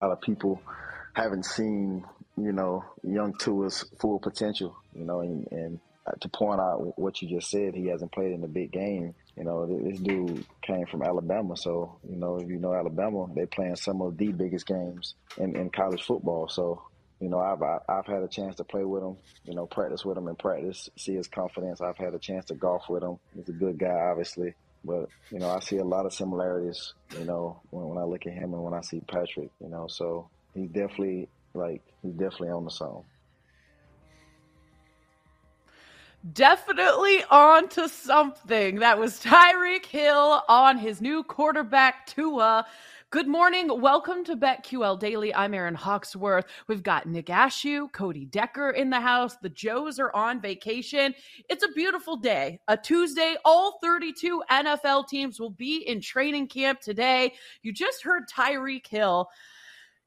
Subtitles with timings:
[0.00, 0.60] a lot of people
[1.12, 2.04] haven't seen,
[2.36, 5.80] you know, young Tua's full potential, you know, and, and
[6.20, 9.14] to point out what you just said, he hasn't played in a big game.
[9.36, 13.46] You know, this dude came from Alabama, so you know if you know Alabama, they
[13.46, 16.48] playing some of the biggest games in, in college football.
[16.48, 16.82] So
[17.20, 20.16] you know, I've I've had a chance to play with him, you know, practice with
[20.16, 21.80] him in practice, see his confidence.
[21.80, 23.18] I've had a chance to golf with him.
[23.34, 24.54] He's a good guy, obviously,
[24.84, 28.26] but you know, I see a lot of similarities, you know, when, when I look
[28.26, 29.86] at him and when I see Patrick, you know.
[29.88, 33.04] So he definitely like he's definitely on the song.
[36.32, 38.80] Definitely on to something.
[38.80, 42.66] That was Tyreek Hill on his new quarterback, Tua.
[43.10, 43.80] Good morning.
[43.80, 45.34] Welcome to BetQL Daily.
[45.34, 46.44] I'm Erin Hawksworth.
[46.66, 49.36] We've got Nick Ashew, Cody Decker in the house.
[49.36, 51.14] The Joes are on vacation.
[51.48, 53.36] It's a beautiful day, a Tuesday.
[53.46, 57.32] All 32 NFL teams will be in training camp today.
[57.62, 59.30] You just heard Tyreek Hill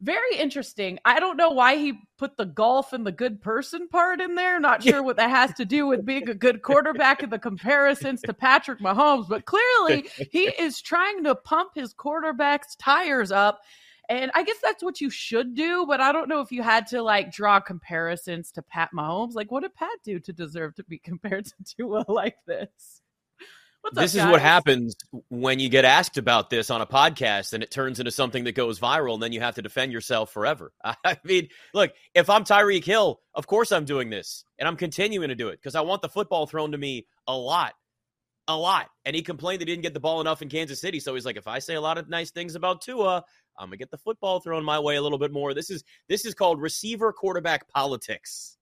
[0.02, 0.99] very interesting.
[1.05, 4.59] I don't know why he put the golf and the good person part in there.
[4.59, 8.22] Not sure what that has to do with being a good quarterback and the comparisons
[8.23, 13.61] to Patrick Mahomes, but clearly he is trying to pump his quarterback's tires up.
[14.09, 16.88] And I guess that's what you should do, but I don't know if you had
[16.88, 19.35] to like draw comparisons to Pat Mahomes.
[19.35, 23.02] Like, what did Pat do to deserve to be compared to Tua like this?
[23.81, 24.95] What's this up, is what happens
[25.29, 28.53] when you get asked about this on a podcast and it turns into something that
[28.53, 30.71] goes viral and then you have to defend yourself forever.
[30.83, 35.29] I mean, look, if I'm Tyreek Hill, of course I'm doing this and I'm continuing
[35.29, 37.73] to do it because I want the football thrown to me a lot.
[38.47, 38.89] A lot.
[39.05, 40.99] And he complained that he didn't get the ball enough in Kansas City.
[40.99, 43.23] So he's like, if I say a lot of nice things about Tua,
[43.57, 45.53] I'm gonna get the football thrown my way a little bit more.
[45.53, 48.57] This is this is called receiver quarterback politics.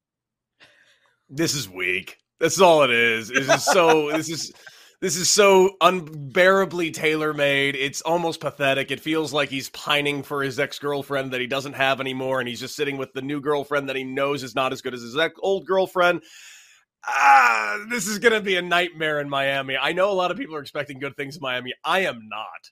[1.30, 2.18] This is weak.
[2.40, 3.30] That's all it is.
[3.30, 4.52] This is so this is
[5.02, 7.76] this is so unbearably tailor made.
[7.76, 8.92] It's almost pathetic.
[8.92, 12.50] It feels like he's pining for his ex girlfriend that he doesn't have anymore, and
[12.50, 15.02] he's just sitting with the new girlfriend that he knows is not as good as
[15.02, 16.22] his old girlfriend.
[17.08, 19.78] Ah, this is going to be a nightmare in Miami.
[19.78, 21.74] I know a lot of people are expecting good things in Miami.
[21.86, 22.70] I am not.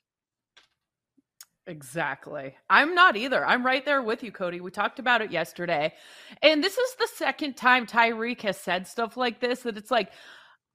[1.66, 2.54] Exactly.
[2.68, 3.44] I'm not either.
[3.44, 4.60] I'm right there with you, Cody.
[4.60, 5.94] We talked about it yesterday.
[6.42, 10.10] And this is the second time Tyreek has said stuff like this that it's like,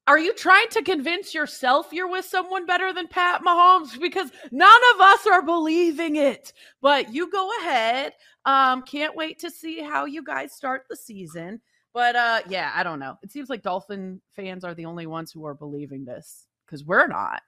[0.07, 3.99] are you trying to convince yourself you're with someone better than Pat Mahomes?
[3.99, 6.51] Because none of us are believing it.
[6.81, 8.13] But you go ahead.
[8.45, 11.61] Um, can't wait to see how you guys start the season.
[11.93, 13.17] But uh, yeah, I don't know.
[13.23, 17.07] It seems like Dolphin fans are the only ones who are believing this because we're
[17.07, 17.41] not,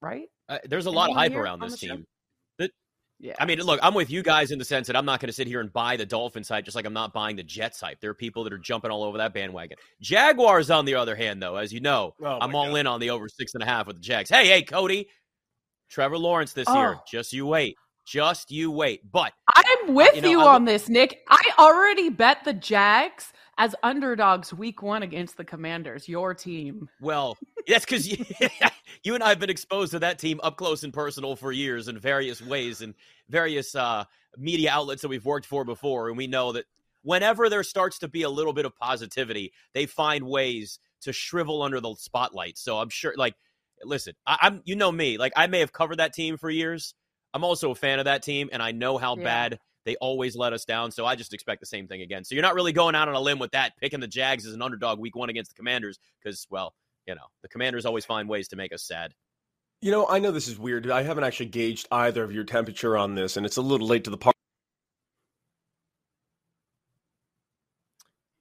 [0.00, 0.28] right?
[0.48, 2.06] Uh, there's a lot of hype around this team.
[3.22, 3.34] Yeah.
[3.38, 5.32] I mean, look, I'm with you guys in the sense that I'm not going to
[5.32, 8.00] sit here and buy the Dolphins hype just like I'm not buying the Jets hype.
[8.00, 9.78] There are people that are jumping all over that bandwagon.
[10.00, 12.76] Jaguars, on the other hand, though, as you know, oh I'm all God.
[12.78, 14.28] in on the over six and a half with the Jags.
[14.28, 15.08] Hey, hey, Cody,
[15.88, 16.74] Trevor Lawrence this oh.
[16.74, 16.98] year.
[17.08, 17.76] Just you wait.
[18.04, 19.08] Just you wait.
[19.12, 21.20] But I'm with uh, you, know, you on this, Nick.
[21.28, 26.88] I already bet the Jags as underdogs week one against the Commanders, your team.
[27.00, 27.36] Well,
[27.66, 28.24] that's because you,
[29.04, 31.88] you, and I have been exposed to that team up close and personal for years
[31.88, 32.94] in various ways and
[33.28, 34.04] various uh,
[34.36, 36.08] media outlets that we've worked for before.
[36.08, 36.64] And we know that
[37.02, 41.62] whenever there starts to be a little bit of positivity, they find ways to shrivel
[41.62, 42.58] under the spotlight.
[42.58, 43.34] So I'm sure, like,
[43.84, 46.94] listen, I, am you know me, like, I may have covered that team for years.
[47.34, 49.24] I'm also a fan of that team, and I know how yeah.
[49.24, 50.92] bad they always let us down.
[50.92, 52.24] So I just expect the same thing again.
[52.24, 54.54] So you're not really going out on a limb with that, picking the Jags as
[54.54, 56.74] an underdog week one against the Commanders, because, well,
[57.06, 59.12] you know, the Commanders always find ways to make us sad.
[59.80, 60.90] You know, I know this is weird.
[60.90, 64.04] I haven't actually gauged either of your temperature on this, and it's a little late
[64.04, 64.38] to the party.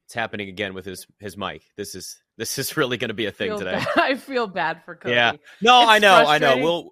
[0.06, 1.64] It's happening again with his his mic.
[1.78, 3.72] This is this is really going to be a thing today.
[3.72, 3.88] Bad.
[3.96, 5.16] I feel bad for Cody.
[5.16, 5.32] Yeah.
[5.62, 6.58] No, it's I know, I know.
[6.58, 6.92] We'll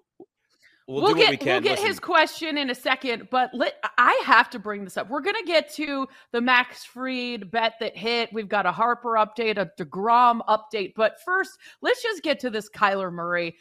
[0.90, 1.86] We'll, we'll get we we'll get Listen.
[1.86, 5.08] his question in a second, but let, I have to bring this up.
[5.08, 8.32] We're gonna get to the Max Fried bet that hit.
[8.32, 12.68] We've got a Harper update, a Degrom update, but first, let's just get to this
[12.68, 13.54] Kyler Murray.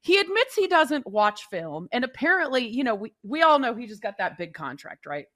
[0.00, 3.86] He admits he doesn't watch film, and apparently, you know, we we all know he
[3.86, 5.26] just got that big contract, right?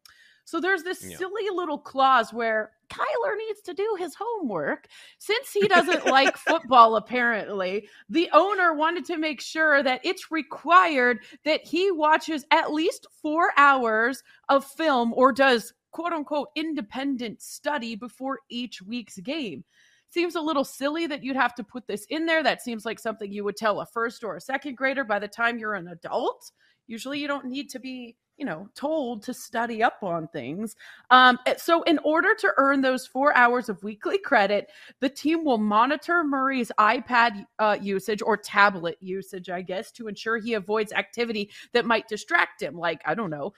[0.45, 1.17] So there's this yeah.
[1.17, 4.89] silly little clause where Kyler needs to do his homework.
[5.19, 11.21] Since he doesn't like football, apparently, the owner wanted to make sure that it's required
[11.45, 17.97] that he watches at least four hours of film or does quote unquote independent study
[17.97, 19.65] before each week's game.
[20.11, 22.43] Seems a little silly that you'd have to put this in there.
[22.43, 25.27] That seems like something you would tell a first or a second grader by the
[25.27, 26.53] time you're an adult.
[26.87, 30.77] Usually, you don't need to be you know told to study up on things
[31.11, 34.71] um, eh, so in order to earn those four hours of weekly credit
[35.01, 40.39] the team will monitor murray's ipad uh, usage or tablet usage i guess to ensure
[40.39, 43.53] he avoids activity that might distract him like i don't know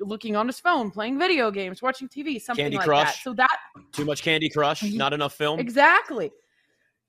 [0.00, 3.14] looking on his phone, playing video games, watching TV, something Candy like Crush.
[3.14, 3.22] that.
[3.22, 3.58] So that
[3.92, 5.60] Too much Candy Crush, not enough film.
[5.60, 6.30] exactly.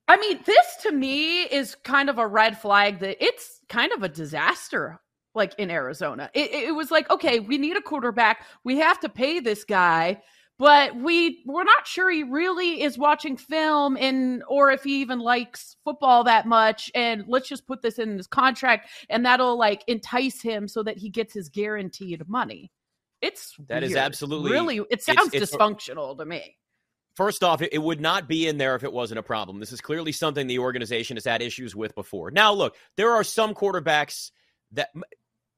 [0.07, 4.03] I mean, this to me is kind of a red flag that it's kind of
[4.03, 4.99] a disaster.
[5.35, 7.13] Like in Arizona, it, it was like, hmm.
[7.13, 8.45] okay, we need a quarterback.
[8.63, 10.21] We have to pay this guy,
[10.57, 15.19] but we we're not sure he really is watching film and or if he even
[15.19, 16.89] likes football that much.
[16.95, 20.97] And let's just put this in his contract, and that'll like entice him so that
[20.97, 22.71] he gets his guaranteed money.
[23.21, 24.03] It's That is weird.
[24.03, 24.81] absolutely- really.
[24.89, 26.57] It sounds it's- uh, dysfunctional to me.
[27.15, 29.61] First off, it, would not be in there if it wasn't a problem.
[29.61, 32.29] This is clearly something the organization has had issues with before.
[32.29, 34.31] Now, look, there are some quarterbacks
[34.73, 34.89] that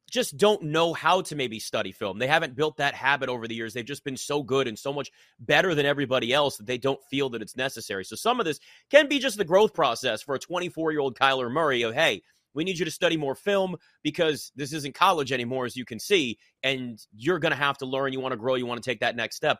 [0.09, 2.18] just don't know how to maybe study film.
[2.18, 3.74] They haven't built that habit over the years.
[3.74, 7.04] They've just been so good and so much better than everybody else that they don't
[7.09, 8.06] feel that it's necessary.
[8.06, 8.59] So some of this
[8.89, 12.21] can be just the growth process for a 24 year old Kyler Murray of, hey,
[12.54, 16.00] we need you to study more film because this isn't college anymore, as you can
[16.00, 18.13] see, and you're going to have to learn.
[18.13, 19.59] You want to grow, you want to take that next step.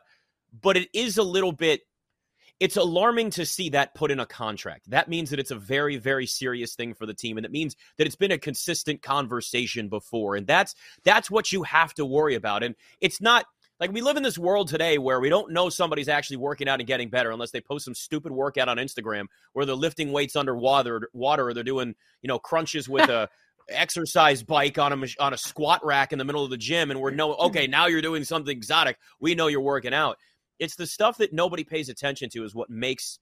[0.62, 1.82] But it is a little bit
[2.60, 4.90] it's alarming to see that put in a contract.
[4.90, 7.76] That means that it's a very, very serious thing for the team, and it means
[7.96, 10.74] that it's been a consistent conversation before, and that's
[11.04, 12.62] that's what you have to worry about.
[12.62, 13.46] And it's not
[13.78, 16.80] like we live in this world today where we don't know somebody's actually working out
[16.80, 20.34] and getting better unless they post some stupid workout on Instagram where they're lifting weights
[20.34, 23.28] underwater, water, or they're doing you know crunches with a
[23.68, 27.00] exercise bike on a on a squat rack in the middle of the gym, and
[27.00, 28.98] we're no okay now you're doing something exotic.
[29.20, 30.18] We know you're working out
[30.58, 33.18] it's the stuff that nobody pays attention to is what makes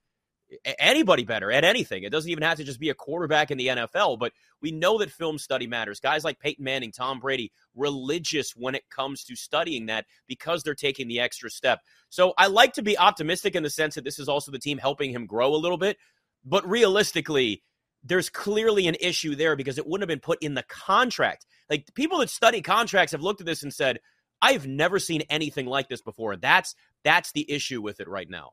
[0.79, 2.05] anybody better at anything.
[2.05, 4.99] It doesn't even have to just be a quarterback in the NFL, but we know
[4.99, 6.00] that film study matters.
[6.00, 10.75] Guys like Peyton Manning, Tom Brady, religious when it comes to studying that because they're
[10.75, 11.81] taking the extra step.
[12.11, 14.79] So I like to be optimistic in the sense that this is also the team
[14.79, 15.97] helping him grow a little bit,
[16.44, 17.62] but realistically,
[18.05, 21.44] there's clearly an issue there because it wouldn't have been put in the contract.
[21.69, 23.99] Like people that study contracts have looked at this and said,
[24.41, 26.37] I've never seen anything like this before.
[26.37, 26.75] That's
[27.05, 28.50] that's the issue with it right now.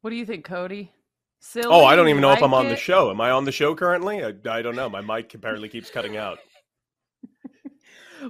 [0.00, 0.92] What do you think, Cody?
[1.40, 1.66] Silly?
[1.68, 3.10] Oh, I don't even know if I'm like on the show.
[3.10, 4.24] Am I on the show currently?
[4.24, 4.88] I, I don't know.
[4.88, 6.38] My mic apparently keeps cutting out.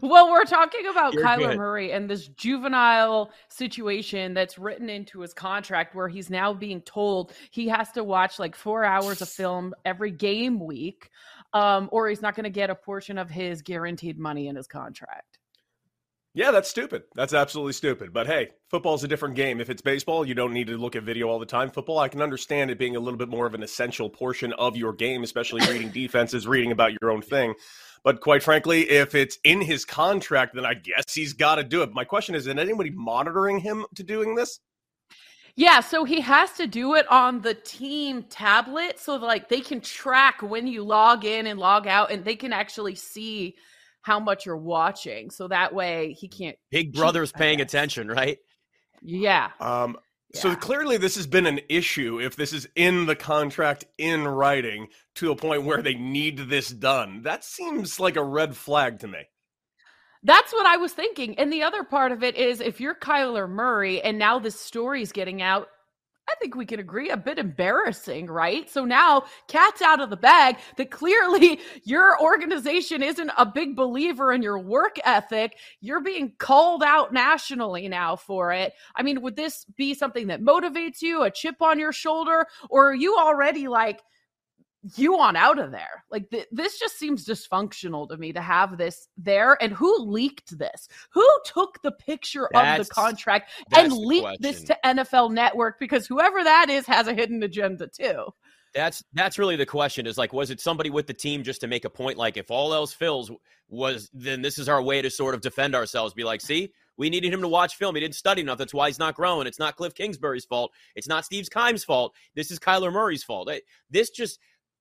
[0.02, 1.56] Well, we're talking about You're Kyler good.
[1.56, 7.32] Murray and this juvenile situation that's written into his contract where he's now being told
[7.50, 11.10] he has to watch like four hours of film every game week,
[11.52, 14.66] um, or he's not going to get a portion of his guaranteed money in his
[14.66, 15.38] contract.
[16.34, 17.02] Yeah, that's stupid.
[17.16, 18.12] That's absolutely stupid.
[18.12, 19.60] But hey, football's a different game.
[19.60, 21.70] If it's baseball, you don't need to look at video all the time.
[21.70, 24.76] Football, I can understand it being a little bit more of an essential portion of
[24.76, 27.54] your game, especially reading defenses, reading about your own thing.
[28.04, 31.82] But quite frankly, if it's in his contract, then I guess he's got to do
[31.82, 31.92] it.
[31.92, 34.60] My question is, is anybody monitoring him to doing this?
[35.58, 39.80] Yeah, so he has to do it on the team tablet so like they can
[39.80, 43.56] track when you log in and log out and they can actually see
[44.02, 45.30] how much you're watching.
[45.30, 48.38] So that way he can't Big Brother's eye paying attention, right?
[49.02, 49.50] Yeah.
[49.58, 49.98] Um,
[50.32, 50.54] So Yeah.
[50.54, 52.20] clearly, this has been an issue.
[52.20, 56.68] If this is in the contract in writing to a point where they need this
[56.68, 59.24] done, that seems like a red flag to me.
[60.22, 61.38] That's what I was thinking.
[61.38, 65.12] And the other part of it is if you're Kyler Murray and now this story's
[65.12, 65.68] getting out,
[66.28, 68.68] I think we can agree a bit embarrassing, right?
[68.68, 74.32] So now cat's out of the bag that clearly your organization isn't a big believer
[74.32, 75.56] in your work ethic.
[75.80, 78.74] You're being called out nationally now for it.
[78.94, 82.90] I mean, would this be something that motivates you, a chip on your shoulder, or
[82.90, 84.02] are you already like,
[84.96, 86.04] you want out of there.
[86.10, 89.56] Like th- this just seems dysfunctional to me to have this there.
[89.60, 90.88] And who leaked this?
[91.10, 95.78] Who took the picture of the contract and the leaked this to NFL Network?
[95.78, 98.26] Because whoever that is has a hidden agenda too.
[98.74, 100.06] That's that's really the question.
[100.06, 102.18] Is like, was it somebody with the team just to make a point?
[102.18, 103.30] Like, if all else fails,
[103.68, 106.14] was then this is our way to sort of defend ourselves.
[106.14, 107.94] Be like, see, we needed him to watch film.
[107.94, 108.58] He didn't study enough.
[108.58, 109.46] That's why he's not growing.
[109.46, 110.72] It's not Cliff Kingsbury's fault.
[110.96, 112.14] It's not Steve Keim's fault.
[112.34, 113.50] This is Kyler Murray's fault.
[113.90, 114.38] This just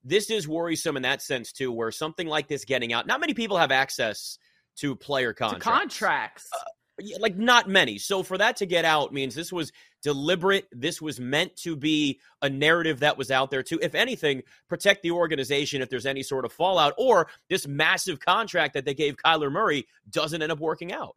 [0.08, 3.08] this is worrisome in that sense too, where something like this getting out.
[3.08, 4.38] Not many people have access
[4.78, 5.66] to player To contracts.
[5.66, 6.50] contracts.
[6.54, 6.64] Uh,
[7.00, 7.98] yeah, like not many.
[8.00, 9.72] So for that to get out means this was
[10.02, 10.68] deliberate.
[10.72, 15.04] This was meant to be a narrative that was out there to, if anything, protect
[15.04, 19.16] the organization if there's any sort of fallout, or this massive contract that they gave
[19.18, 21.16] Kyler Murray doesn't end up working out.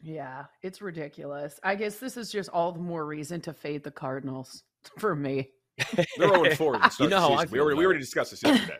[0.00, 1.58] yeah, it's ridiculous.
[1.62, 4.62] I guess this is just all the more reason to fade the Cardinals
[4.98, 5.50] for me.
[5.96, 7.52] They're 0 4 at the start You know how I season.
[7.52, 8.78] We already, we already discussed this yesterday.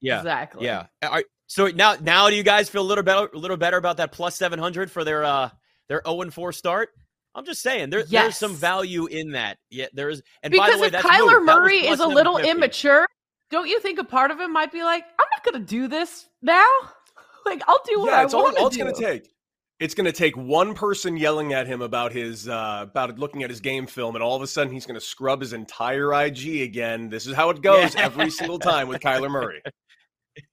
[0.00, 0.64] Yeah, Exactly.
[0.64, 0.86] yeah.
[1.02, 1.24] All right.
[1.46, 4.12] So now, now do you guys feel a little better, a little better about that
[4.12, 5.50] plus seven hundred for their uh
[5.88, 6.90] their zero and four start?
[7.34, 9.58] I'm just saying there, there's some value in that.
[9.70, 10.22] Yeah, there's.
[10.42, 11.46] And by because the way, if that's Kyler moved.
[11.46, 13.06] Murray is a little immature,
[13.50, 15.88] don't you think a part of him might be like, I'm not going to do
[15.88, 16.64] this now?
[17.46, 19.30] like I'll do what yeah, I it's all, want all to it's going to take.
[19.80, 23.50] It's going to take one person yelling at him about his uh, about looking at
[23.50, 26.60] his game film, and all of a sudden he's going to scrub his entire IG
[26.60, 27.08] again.
[27.08, 28.04] This is how it goes Yeah.
[28.04, 29.62] every single time with Kyler Murray.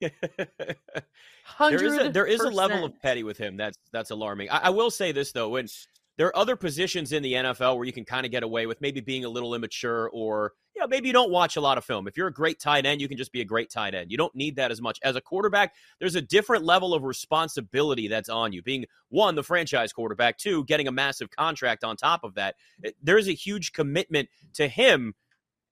[0.00, 4.50] there is a, there is a level of petty with him that's that's alarming.
[4.50, 5.68] I, I will say this though, when
[6.16, 8.80] there are other positions in the NFL where you can kind of get away with
[8.80, 11.84] maybe being a little immature or you know maybe you don't watch a lot of
[11.84, 12.06] film.
[12.06, 14.12] If you're a great tight end, you can just be a great tight end.
[14.12, 15.74] You don't need that as much as a quarterback.
[15.98, 18.62] There's a different level of responsibility that's on you.
[18.62, 22.54] Being one, the franchise quarterback, two, getting a massive contract on top of that.
[23.02, 25.14] There's a huge commitment to him.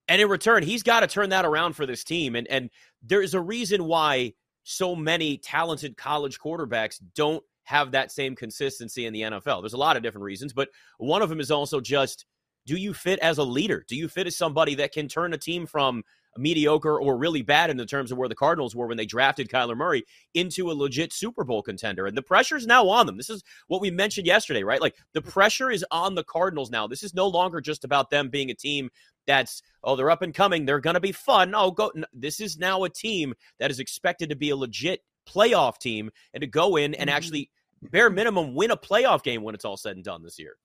[0.09, 2.35] And in return, he's got to turn that around for this team.
[2.35, 2.69] And and
[3.01, 4.33] there's a reason why
[4.63, 9.61] so many talented college quarterbacks don't have that same consistency in the NFL.
[9.61, 12.25] There's a lot of different reasons, but one of them is also just
[12.67, 13.85] do you fit as a leader?
[13.87, 16.03] Do you fit as somebody that can turn a team from
[16.37, 19.49] mediocre or really bad in the terms of where the Cardinals were when they drafted
[19.49, 20.03] Kyler Murray
[20.35, 22.05] into a legit Super Bowl contender?
[22.05, 23.17] And the pressure is now on them.
[23.17, 24.81] This is what we mentioned yesterday, right?
[24.81, 26.85] Like the pressure is on the Cardinals now.
[26.87, 28.89] This is no longer just about them being a team
[29.25, 31.55] that's oh they're up and coming, they're going to be fun.
[31.55, 35.79] Oh, go this is now a team that is expected to be a legit playoff
[35.79, 37.13] team and to go in and Mhm.
[37.13, 37.49] actually
[37.81, 40.57] bare minimum win a playoff game when it's all said and done this year.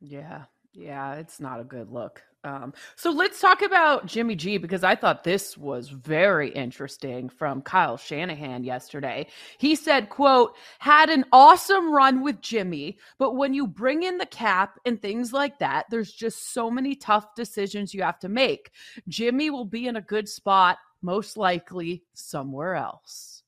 [0.00, 2.22] Yeah, yeah, it's not a good look.
[2.42, 7.60] Um, so let's talk about Jimmy G because I thought this was very interesting from
[7.60, 9.26] Kyle Shanahan yesterday.
[9.58, 14.26] He said, quote, had an awesome run with Jimmy, but when you bring in the
[14.26, 18.70] cap and things like that, there's just so many tough decisions you have to make.
[19.06, 23.42] Jimmy will be in a good spot, most likely somewhere else.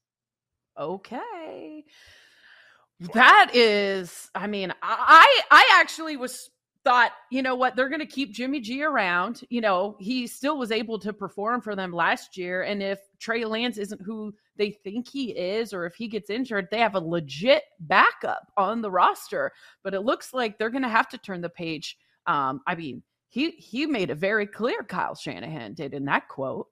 [0.78, 1.84] Okay.
[3.14, 6.50] That is, I mean, I I actually was
[6.84, 9.42] thought, you know what, they're going to keep Jimmy G around.
[9.50, 13.44] You know, he still was able to perform for them last year, and if Trey
[13.44, 17.00] Lance isn't who they think he is, or if he gets injured, they have a
[17.00, 19.52] legit backup on the roster.
[19.82, 21.96] But it looks like they're going to have to turn the page.
[22.26, 24.82] Um, I mean, he he made it very clear.
[24.82, 26.68] Kyle Shanahan did in that quote.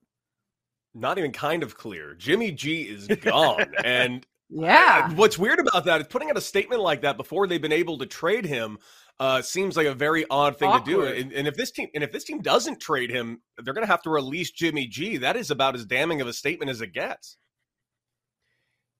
[0.93, 2.15] Not even kind of clear.
[2.15, 6.41] Jimmy G is gone, and Yeah, Uh, What's weird about that is putting out a
[6.41, 8.77] statement like that before they've been able to trade him
[9.19, 11.03] uh, seems like a very odd thing to do.
[11.03, 13.91] And, and if this team and if this team doesn't trade him, they're going to
[13.91, 15.17] have to release Jimmy G.
[15.17, 17.37] That is about as damning of a statement as it gets.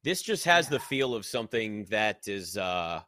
[0.03, 3.01] This just has the feel of something that is uh,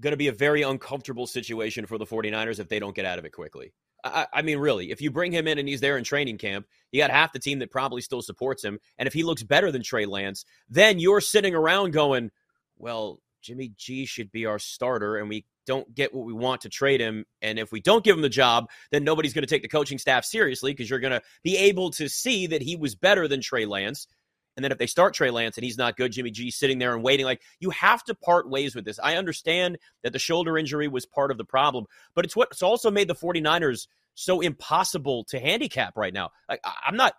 [0.00, 3.18] going to be a very uncomfortable situation for the 49ers if they don't get out
[3.18, 3.72] of it quickly.
[4.04, 6.66] I, I mean, really, if you bring him in and he's there in training camp,
[6.92, 8.78] you got half the team that probably still supports him.
[8.98, 12.30] And if he looks better than Trey Lance, then you're sitting around going,
[12.78, 16.68] well, Jimmy G should be our starter, and we don't get what we want to
[16.68, 17.24] trade him.
[17.42, 19.98] And if we don't give him the job, then nobody's going to take the coaching
[19.98, 23.40] staff seriously because you're going to be able to see that he was better than
[23.40, 24.06] Trey Lance.
[24.56, 26.94] And then if they start Trey Lance and he's not good, Jimmy G sitting there
[26.94, 28.98] and waiting, like you have to part ways with this.
[28.98, 31.84] I understand that the shoulder injury was part of the problem,
[32.14, 36.30] but it's what's also made the 49ers so impossible to handicap right now.
[36.48, 37.14] Like I'm not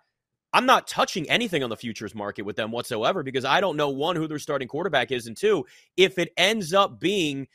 [0.52, 3.90] I'm not touching anything on the futures market with them whatsoever because I don't know
[3.90, 5.66] one who their starting quarterback is and two,
[5.96, 7.48] if it ends up being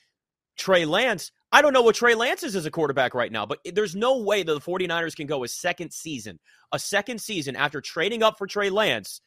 [0.56, 3.60] Trey Lance, I don't know what Trey Lance is as a quarterback right now, but
[3.74, 6.40] there's no way that the 49ers can go a second season,
[6.72, 9.22] a second season after trading up for Trey Lance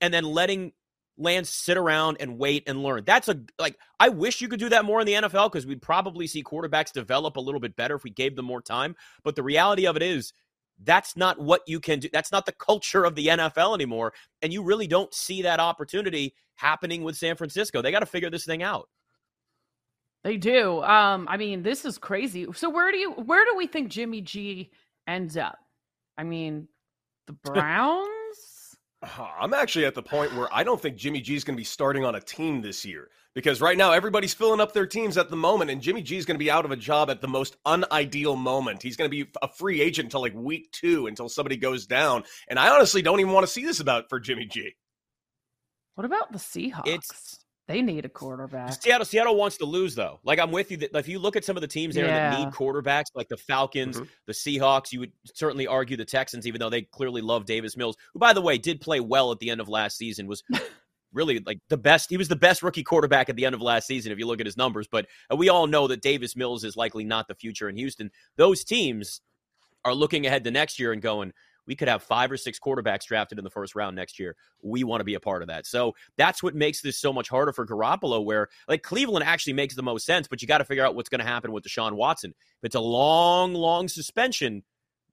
[0.00, 0.72] and then letting
[1.18, 3.04] Lance sit around and wait and learn.
[3.04, 5.82] That's a like I wish you could do that more in the NFL because we'd
[5.82, 8.94] probably see quarterbacks develop a little bit better if we gave them more time.
[9.24, 10.32] But the reality of it is
[10.84, 12.08] that's not what you can do.
[12.12, 14.12] That's not the culture of the NFL anymore.
[14.42, 17.80] And you really don't see that opportunity happening with San Francisco.
[17.80, 18.88] They got to figure this thing out.
[20.22, 20.82] They do.
[20.82, 22.46] Um, I mean, this is crazy.
[22.52, 24.70] So where do you where do we think Jimmy G
[25.06, 25.58] ends up?
[26.18, 26.68] I mean,
[27.26, 28.08] the Browns?
[29.18, 31.60] Uh, I'm actually at the point where I don't think Jimmy G is going to
[31.60, 35.16] be starting on a team this year because right now everybody's filling up their teams
[35.18, 37.20] at the moment, and Jimmy G is going to be out of a job at
[37.20, 38.82] the most unideal moment.
[38.82, 42.24] He's going to be a free agent until like week two until somebody goes down,
[42.48, 44.74] and I honestly don't even want to see this about for Jimmy G.
[45.94, 46.86] what about the Seahawks?
[46.86, 48.80] It's- they need a quarterback.
[48.80, 50.20] Seattle, Seattle wants to lose though.
[50.24, 50.76] Like I'm with you.
[50.78, 53.36] That if you look at some of the teams there that need quarterbacks, like the
[53.36, 54.08] Falcons, Mhm.
[54.26, 57.96] the Seahawks, you would certainly argue the Texans, even though they clearly love Davis Mills,
[58.12, 60.42] who by the way did play well at the end of last season, was
[61.12, 62.10] really like the best.
[62.10, 64.38] He was the best rookie quarterback at the end of last season if you look
[64.40, 64.86] at his numbers.
[64.86, 68.10] But uh, we all know that Davis Mills is likely not the future in Houston.
[68.36, 69.20] Those teams
[69.84, 71.32] are looking ahead to next year and going.
[71.66, 74.36] We could have five or six quarterbacks drafted in the first round next year.
[74.62, 75.66] We want to be a part of that.
[75.66, 79.74] So that's what makes this so much harder for Garoppolo, where like Cleveland actually makes
[79.74, 81.92] the most sense, but you got to figure out what's going to happen with Deshaun
[81.92, 82.30] Watson.
[82.30, 84.62] If it's a long, long suspension,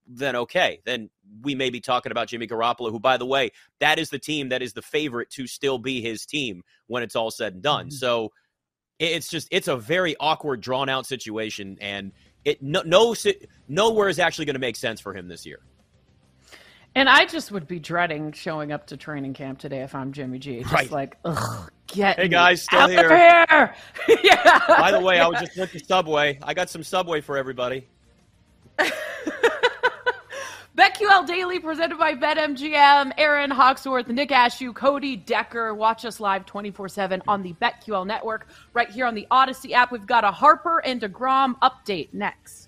[0.07, 1.09] then okay, then
[1.41, 4.49] we may be talking about Jimmy Garoppolo, who, by the way, that is the team
[4.49, 7.85] that is the favorite to still be his team when it's all said and done.
[7.87, 7.95] Mm-hmm.
[7.95, 8.31] So
[8.99, 12.11] it's just it's a very awkward, drawn out situation, and
[12.45, 13.15] it no, no
[13.67, 15.59] nowhere is actually going to make sense for him this year.
[17.03, 20.39] And I just would be dreading showing up to training camp today if I'm Jimmy
[20.39, 20.61] G.
[20.61, 20.89] Just right.
[20.89, 23.09] like, ugh, get hey guys, still here.
[23.09, 23.75] here.
[24.23, 24.61] yeah.
[24.69, 26.39] By the way, I was just went to Subway.
[26.41, 27.89] I got some Subway for everybody.
[30.77, 33.11] BetQL Daily presented by BetMGM.
[33.17, 35.73] Erin Hawksworth, Nick Ashew, Cody Decker.
[35.73, 39.91] Watch us live 24 7 on the BetQL network right here on the Odyssey app.
[39.91, 42.62] We've got a Harper and DeGrom update next.